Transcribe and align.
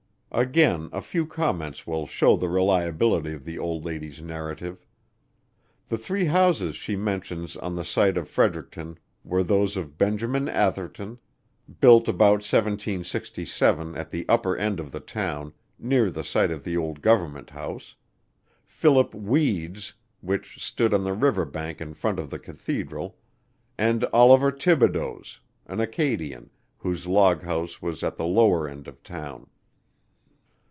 Again 0.33 0.87
a 0.93 1.01
few 1.01 1.25
comments 1.27 1.85
will 1.85 2.07
show 2.07 2.37
the 2.37 2.47
reliability 2.47 3.33
of 3.33 3.43
the 3.43 3.59
old 3.59 3.83
lady's 3.83 4.21
narrative. 4.21 4.87
The 5.89 5.97
three 5.97 6.23
houses 6.23 6.77
she 6.77 6.95
mentions 6.95 7.57
on 7.57 7.75
the 7.75 7.83
site 7.83 8.15
of 8.15 8.29
Fredericton 8.29 8.97
were 9.25 9.43
those 9.43 9.75
of 9.75 9.97
Benjamin 9.97 10.47
Atherton, 10.47 11.19
built 11.81 12.07
about 12.07 12.35
1767 12.45 13.93
at 13.97 14.09
the 14.09 14.25
upper 14.29 14.55
end 14.55 14.79
of 14.79 14.93
the 14.93 15.01
town, 15.01 15.51
near 15.77 16.09
the 16.09 16.23
site 16.23 16.49
of 16.49 16.63
the 16.63 16.77
old 16.77 17.01
Government 17.01 17.49
House; 17.49 17.95
Philip 18.63 19.13
Weade's, 19.13 19.95
which 20.21 20.63
stood 20.63 20.93
on 20.93 21.03
the 21.03 21.11
river 21.11 21.43
bank 21.43 21.81
in 21.81 21.93
front 21.93 22.19
of 22.19 22.29
the 22.29 22.39
Cathedral, 22.39 23.17
and 23.77 24.05
Olivier 24.13 24.51
Thibodeau's, 24.57 25.41
an 25.65 25.81
Acadian, 25.81 26.51
whose 26.77 27.05
log 27.05 27.41
house 27.41 27.81
was 27.81 28.01
at 28.01 28.15
the 28.15 28.25
lower 28.25 28.65
end 28.65 28.87
of 28.87 29.03
town. 29.03 29.47